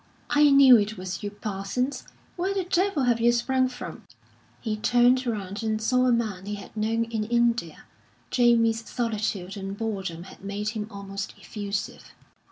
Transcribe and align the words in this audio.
"I 0.31 0.49
knew 0.49 0.79
it 0.79 0.97
was 0.97 1.21
you, 1.21 1.29
Parsons! 1.29 2.07
Where 2.35 2.55
the 2.55 2.63
devil 2.63 3.03
have 3.03 3.19
you 3.21 3.31
sprung 3.31 3.67
from?" 3.67 4.07
He 4.59 4.75
turned 4.75 5.27
round 5.27 5.61
and 5.61 5.79
saw 5.79 6.07
a 6.07 6.11
man 6.11 6.47
he 6.47 6.55
had 6.55 6.75
known 6.75 7.03
in 7.03 7.23
India. 7.25 7.83
Jamie's 8.31 8.83
solitude 8.89 9.55
and 9.55 9.77
boredom 9.77 10.23
had 10.23 10.43
made 10.43 10.69
him 10.69 10.87
almost 10.89 11.35
effusive. 11.39 12.15